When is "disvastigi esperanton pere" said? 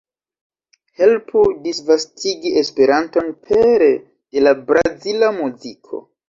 1.65-3.91